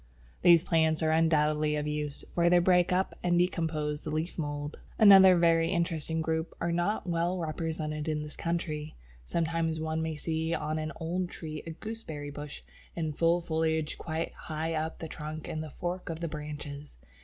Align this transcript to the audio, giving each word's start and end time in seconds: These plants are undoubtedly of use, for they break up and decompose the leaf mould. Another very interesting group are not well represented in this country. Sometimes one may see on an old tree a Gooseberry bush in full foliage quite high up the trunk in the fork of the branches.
These 0.41 0.63
plants 0.63 1.03
are 1.03 1.11
undoubtedly 1.11 1.75
of 1.75 1.85
use, 1.85 2.25
for 2.33 2.49
they 2.49 2.57
break 2.57 2.91
up 2.91 3.13
and 3.21 3.37
decompose 3.37 4.01
the 4.03 4.09
leaf 4.09 4.35
mould. 4.35 4.79
Another 4.97 5.37
very 5.37 5.69
interesting 5.69 6.21
group 6.23 6.55
are 6.59 6.71
not 6.71 7.05
well 7.07 7.37
represented 7.37 8.07
in 8.07 8.23
this 8.23 8.35
country. 8.35 8.95
Sometimes 9.25 9.79
one 9.79 10.01
may 10.01 10.15
see 10.15 10.55
on 10.55 10.79
an 10.79 10.91
old 10.95 11.29
tree 11.29 11.61
a 11.67 11.69
Gooseberry 11.69 12.31
bush 12.31 12.63
in 12.95 13.13
full 13.13 13.41
foliage 13.43 13.99
quite 13.99 14.33
high 14.33 14.73
up 14.73 14.97
the 14.97 15.07
trunk 15.07 15.47
in 15.47 15.61
the 15.61 15.69
fork 15.69 16.09
of 16.09 16.19
the 16.19 16.27
branches. 16.27 16.97